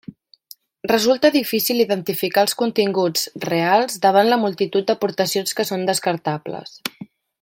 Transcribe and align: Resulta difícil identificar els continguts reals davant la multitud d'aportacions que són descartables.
Resulta 0.91 1.29
difícil 1.35 1.83
identificar 1.83 2.43
els 2.47 2.57
continguts 2.61 3.27
reals 3.45 4.01
davant 4.07 4.31
la 4.33 4.41
multitud 4.47 4.89
d'aportacions 4.89 5.59
que 5.61 5.67
són 5.73 5.85
descartables. 5.91 6.75